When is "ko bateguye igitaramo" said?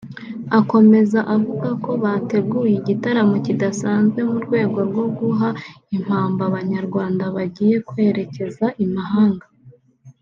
1.83-3.35